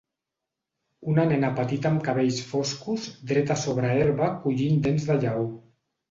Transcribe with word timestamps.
Una 1.11 1.25
nena 1.31 1.49
petita 1.59 1.89
amb 1.91 1.99
cabells 2.07 2.39
foscos 2.51 3.05
dreta 3.33 3.57
sobre 3.65 3.91
herba 3.99 4.31
collint 4.47 4.81
dents 4.89 5.05
de 5.11 5.19
lleó. 5.25 5.45